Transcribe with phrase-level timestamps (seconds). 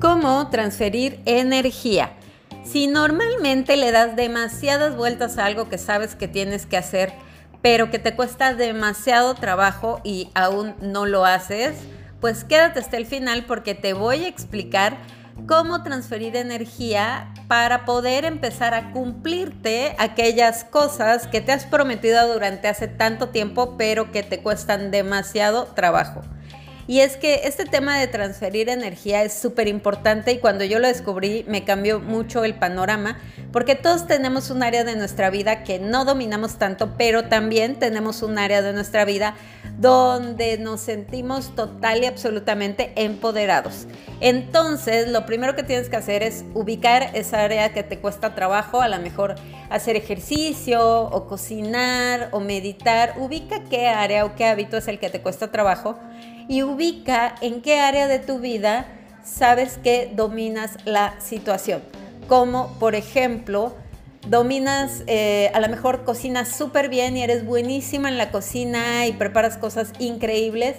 [0.00, 2.12] ¿Cómo transferir energía?
[2.64, 7.12] Si normalmente le das demasiadas vueltas a algo que sabes que tienes que hacer,
[7.62, 11.76] pero que te cuesta demasiado trabajo y aún no lo haces,
[12.20, 14.96] pues quédate hasta el final porque te voy a explicar
[15.46, 22.68] cómo transferir energía para poder empezar a cumplirte aquellas cosas que te has prometido durante
[22.68, 26.22] hace tanto tiempo, pero que te cuestan demasiado trabajo.
[26.90, 30.88] Y es que este tema de transferir energía es súper importante y cuando yo lo
[30.88, 33.16] descubrí me cambió mucho el panorama
[33.52, 38.24] porque todos tenemos un área de nuestra vida que no dominamos tanto, pero también tenemos
[38.24, 39.36] un área de nuestra vida
[39.78, 43.86] donde nos sentimos total y absolutamente empoderados.
[44.20, 48.82] Entonces, lo primero que tienes que hacer es ubicar esa área que te cuesta trabajo,
[48.82, 49.36] a lo mejor
[49.70, 53.14] hacer ejercicio o cocinar o meditar.
[53.18, 55.98] Ubica qué área o qué hábito es el que te cuesta trabajo
[56.50, 58.84] y ubica en qué área de tu vida
[59.22, 61.80] sabes que dominas la situación.
[62.26, 63.76] Como, por ejemplo,
[64.26, 69.12] dominas, eh, a lo mejor cocinas súper bien y eres buenísima en la cocina y
[69.12, 70.74] preparas cosas increíbles.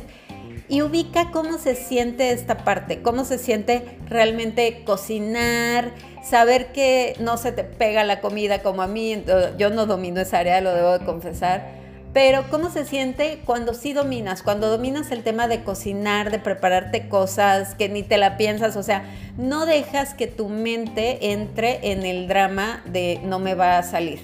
[0.68, 7.38] Y ubica cómo se siente esta parte, cómo se siente realmente cocinar, saber que no
[7.38, 9.23] se te pega la comida como a mí,
[9.58, 11.81] yo no domino esa área, lo debo de confesar
[12.14, 14.44] pero ¿cómo se siente cuando sí dominas?
[14.44, 18.84] Cuando dominas el tema de cocinar, de prepararte cosas que ni te la piensas, o
[18.84, 19.04] sea,
[19.38, 24.20] no dejas que tu mente entre en el drama de no me va a salir.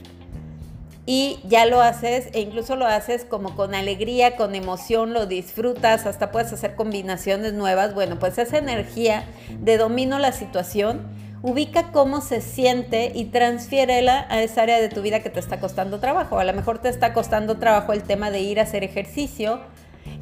[1.06, 6.06] Y ya lo haces e incluso lo haces como con alegría, con emoción, lo disfrutas,
[6.06, 7.94] hasta puedes hacer combinaciones nuevas.
[7.94, 9.24] Bueno, pues esa energía
[9.62, 11.08] de domino la situación
[11.42, 15.60] ubica cómo se siente y transfiérela a esa área de tu vida que te está
[15.60, 16.40] costando trabajo.
[16.40, 19.62] A lo mejor te está costando trabajo el tema de ir a hacer ejercicio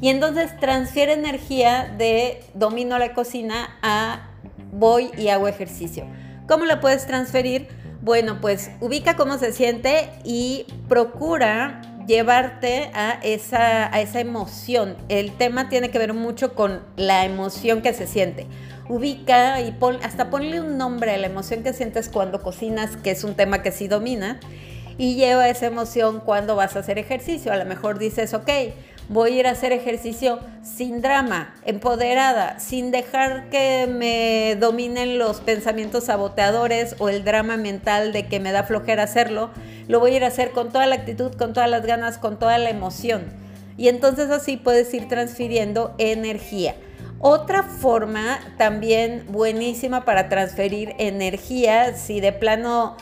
[0.00, 4.30] y entonces transfiere energía de domino la cocina a
[4.72, 6.06] voy y hago ejercicio.
[6.48, 7.68] ¿Cómo la puedes transferir?
[8.02, 14.96] Bueno, pues ubica cómo se siente y procura llevarte a esa, a esa emoción.
[15.08, 18.46] El tema tiene que ver mucho con la emoción que se siente
[18.88, 23.10] ubica y pon, hasta ponle un nombre a la emoción que sientes cuando cocinas, que
[23.10, 24.40] es un tema que sí domina,
[24.98, 27.52] y lleva esa emoción cuando vas a hacer ejercicio.
[27.52, 28.48] A lo mejor dices, ok,
[29.08, 35.40] voy a ir a hacer ejercicio sin drama, empoderada, sin dejar que me dominen los
[35.40, 39.50] pensamientos saboteadores o el drama mental de que me da flojera hacerlo.
[39.88, 42.38] Lo voy a ir a hacer con toda la actitud, con todas las ganas, con
[42.38, 43.24] toda la emoción.
[43.76, 46.74] Y entonces así puedes ir transfiriendo energía.
[47.18, 52.96] Otra forma también buenísima para transferir energía, si de plano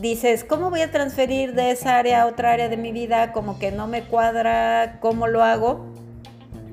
[0.00, 3.32] dices, ¿cómo voy a transferir de esa área a otra área de mi vida?
[3.32, 5.86] Como que no me cuadra, ¿cómo lo hago?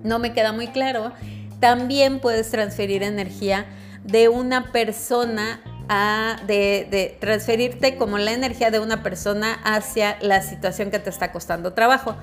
[0.04, 1.12] No me queda muy claro.
[1.60, 3.66] También puedes transferir energía
[4.04, 10.42] de una persona a, de, de, transferirte como la energía de una persona hacia la
[10.42, 12.16] situación que te está costando trabajo.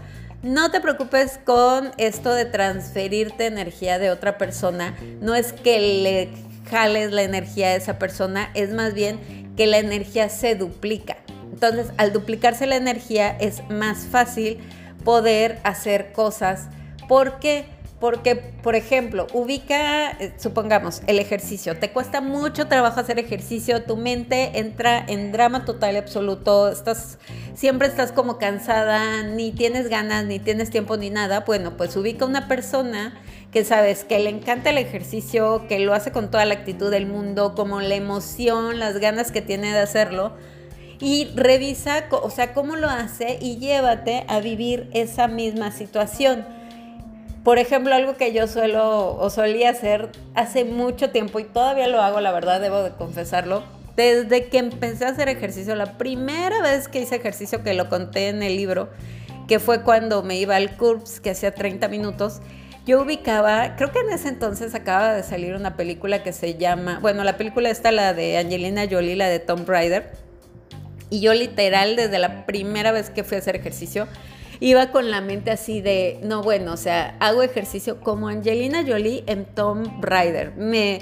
[0.42, 4.96] No te preocupes con esto de transferirte energía de otra persona.
[5.20, 6.28] No es que le
[6.70, 11.18] jales la energía a esa persona, es más bien que la energía se duplica.
[11.52, 14.56] Entonces, al duplicarse la energía es más fácil
[15.04, 16.68] poder hacer cosas.
[17.06, 17.66] ¿Por qué?
[18.00, 21.76] Porque, por ejemplo, ubica, eh, supongamos, el ejercicio.
[21.76, 27.18] Te cuesta mucho trabajo hacer ejercicio, tu mente entra en drama total y absoluto, estás,
[27.52, 31.40] siempre estás como cansada, ni tienes ganas, ni tienes tiempo, ni nada.
[31.40, 33.12] Bueno, pues ubica una persona
[33.52, 37.06] que sabes que le encanta el ejercicio, que lo hace con toda la actitud del
[37.06, 40.32] mundo, como la emoción, las ganas que tiene de hacerlo.
[41.00, 46.44] Y revisa, o sea, cómo lo hace y llévate a vivir esa misma situación
[47.44, 52.02] por ejemplo, algo que yo suelo o solía hacer hace mucho tiempo y todavía lo
[52.02, 53.62] hago, la verdad, debo de confesarlo.
[53.96, 58.28] Desde que empecé a hacer ejercicio, la primera vez que hice ejercicio, que lo conté
[58.28, 58.90] en el libro,
[59.48, 62.40] que fue cuando me iba al CURPS, que hacía 30 minutos,
[62.86, 66.98] yo ubicaba, creo que en ese entonces acaba de salir una película que se llama,
[67.00, 70.10] bueno, la película está la de Angelina Jolie, la de Tom Raider,
[71.10, 74.06] y yo literal desde la primera vez que fui a hacer ejercicio,
[74.60, 79.24] iba con la mente así de, no, bueno, o sea, hago ejercicio como Angelina Jolie
[79.26, 80.52] en Tom Raider.
[80.56, 81.00] Me,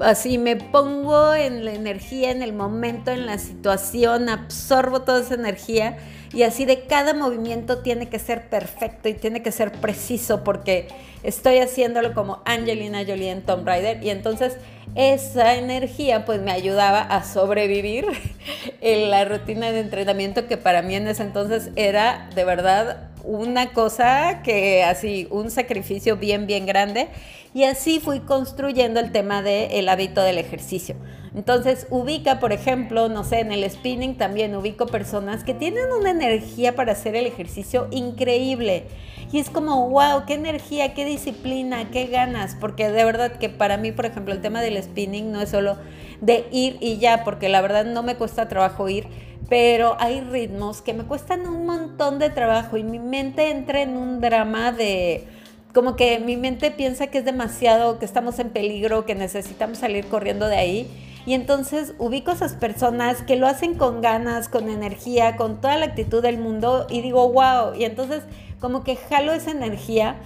[0.00, 5.34] así me pongo en la energía, en el momento, en la situación, absorbo toda esa
[5.34, 5.96] energía
[6.32, 10.88] y así de cada movimiento tiene que ser perfecto y tiene que ser preciso porque
[11.22, 14.56] estoy haciéndolo como Angelina Jolie en Tom Raider y entonces
[14.94, 18.06] esa energía pues me ayudaba a sobrevivir
[18.80, 23.72] en la rutina de entrenamiento que para mí en ese entonces era de verdad una
[23.72, 27.08] cosa que así, un sacrificio bien, bien grande.
[27.52, 30.96] Y así fui construyendo el tema del hábito del ejercicio.
[31.34, 36.10] Entonces ubica, por ejemplo, no sé, en el spinning también ubico personas que tienen una
[36.10, 38.84] energía para hacer el ejercicio increíble.
[39.32, 42.56] Y es como, wow, qué energía, qué disciplina, qué ganas.
[42.58, 45.76] Porque de verdad que para mí, por ejemplo, el tema del spinning no es solo
[46.20, 49.06] de ir y ya, porque la verdad no me cuesta trabajo ir,
[49.48, 53.96] pero hay ritmos que me cuestan un montón de trabajo y mi mente entra en
[53.96, 55.26] un drama de
[55.72, 60.06] como que mi mente piensa que es demasiado, que estamos en peligro, que necesitamos salir
[60.06, 60.90] corriendo de ahí.
[61.26, 65.76] Y entonces ubico a esas personas que lo hacen con ganas, con energía, con toda
[65.76, 67.74] la actitud del mundo y digo, wow.
[67.78, 68.22] Y entonces
[68.58, 70.16] como que jalo esa energía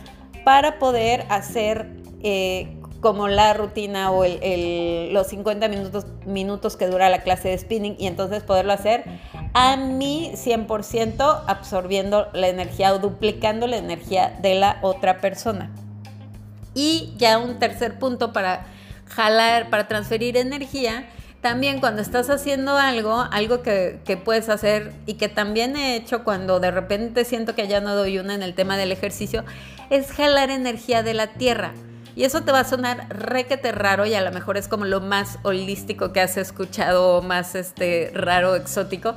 [0.45, 1.91] para poder hacer
[2.23, 7.97] eh, como la rutina o los 50 minutos, minutos que dura la clase de spinning
[7.99, 9.05] y entonces poderlo hacer
[9.55, 15.71] a mí 100% absorbiendo la energía o duplicando la energía de la otra persona.
[16.75, 18.67] Y ya un tercer punto para
[19.07, 21.07] jalar, para transferir energía,
[21.41, 26.23] también cuando estás haciendo algo, algo que, que, puedes hacer y que también he hecho
[26.23, 29.45] cuando de repente siento que ya no doy una en el tema del ejercicio,
[29.89, 31.73] es jalar energía de la tierra.
[32.21, 35.01] Y eso te va a sonar requete raro y a lo mejor es como lo
[35.01, 39.15] más holístico que has escuchado, más este raro, exótico,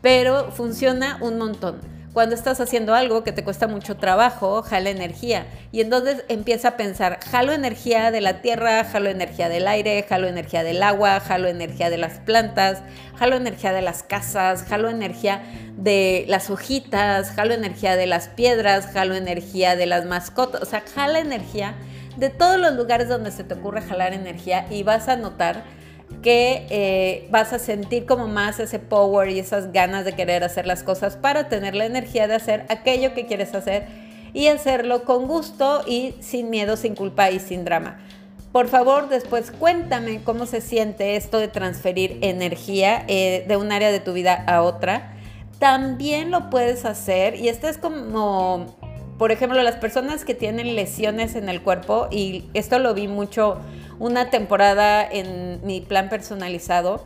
[0.00, 1.80] pero funciona un montón.
[2.12, 5.48] Cuando estás haciendo algo que te cuesta mucho trabajo, jala energía.
[5.72, 10.28] Y entonces empieza a pensar, jalo energía de la tierra, jalo energía del aire, jalo
[10.28, 12.84] energía del agua, jalo energía de las plantas,
[13.18, 15.42] jalo energía de las casas, jalo energía
[15.76, 20.62] de las hojitas, jalo energía de las piedras, jalo energía de las mascotas.
[20.62, 21.74] O sea, jala energía
[22.16, 25.64] de todos los lugares donde se te ocurre jalar energía y vas a notar
[26.22, 30.66] que eh, vas a sentir como más ese power y esas ganas de querer hacer
[30.66, 33.86] las cosas para tener la energía de hacer aquello que quieres hacer
[34.32, 37.98] y hacerlo con gusto y sin miedo, sin culpa y sin drama.
[38.52, 43.90] Por favor, después cuéntame cómo se siente esto de transferir energía eh, de un área
[43.90, 45.12] de tu vida a otra.
[45.58, 48.76] También lo puedes hacer y esto es como
[49.18, 53.58] por ejemplo, las personas que tienen lesiones en el cuerpo, y esto lo vi mucho
[53.98, 57.04] una temporada en mi plan personalizado,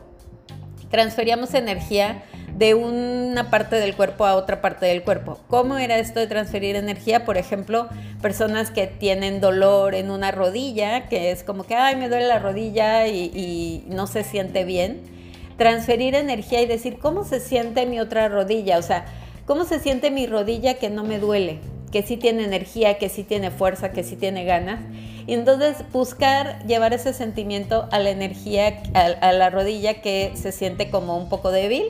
[0.89, 2.23] transferíamos energía
[2.55, 5.39] de una parte del cuerpo a otra parte del cuerpo.
[5.47, 7.25] ¿Cómo era esto de transferir energía?
[7.25, 7.87] Por ejemplo,
[8.21, 12.39] personas que tienen dolor en una rodilla, que es como que, ay, me duele la
[12.39, 15.01] rodilla y, y no se siente bien.
[15.57, 18.79] Transferir energía y decir, ¿cómo se siente mi otra rodilla?
[18.79, 19.05] O sea,
[19.45, 21.59] ¿cómo se siente mi rodilla que no me duele?
[21.91, 24.79] Que sí tiene energía, que sí tiene fuerza, que sí tiene ganas.
[25.27, 30.89] Y entonces buscar llevar ese sentimiento a la energía, a, la rodilla que se siente
[30.89, 31.83] como un poco débil,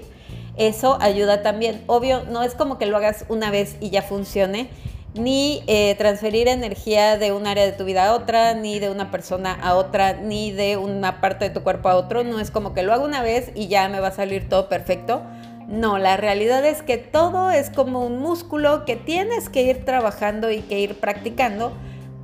[0.58, 1.82] eso ayuda también.
[1.88, 4.70] Obvio, no es como que lo hagas una vez y ya funcione,
[5.14, 9.10] ni eh, transferir energía de un área de tu vida a otra, ni de una
[9.10, 12.24] persona a otra, ni de una parte de tu cuerpo a otro.
[12.24, 14.70] No es como que lo hago una vez y ya me va a salir todo
[14.70, 15.24] perfecto
[15.70, 20.50] no, la realidad es que todo es como un músculo que tienes que ir trabajando
[20.50, 21.74] y que ir practicando,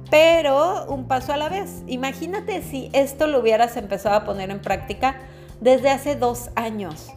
[0.10, 1.84] pero un paso a la vez.
[1.86, 5.18] Imagínate si esto lo hubieras empezado a poner en práctica
[5.62, 7.12] desde hace dos años.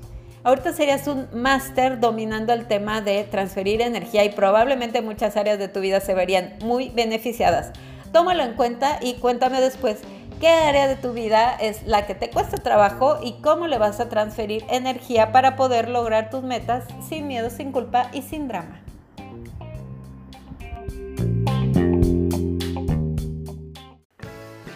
[0.44, 5.68] Ahorita serías un máster dominando el tema de transferir energía y probablemente muchas áreas de
[5.68, 7.72] tu vida se verían muy beneficiadas.
[8.12, 10.02] Tómalo en cuenta y cuéntame después
[10.40, 14.00] qué área de tu vida es la que te cuesta trabajo y cómo le vas
[14.00, 18.80] a transferir energía para poder lograr tus metas sin miedo, sin culpa y sin drama.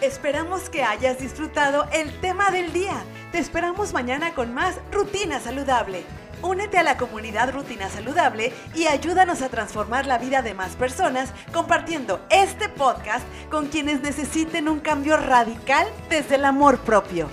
[0.01, 3.03] Esperamos que hayas disfrutado el tema del día.
[3.31, 6.03] Te esperamos mañana con más rutina saludable.
[6.43, 11.31] Únete a la comunidad Rutina Saludable y ayúdanos a transformar la vida de más personas
[11.53, 17.29] compartiendo este podcast con quienes necesiten un cambio radical desde el amor propio.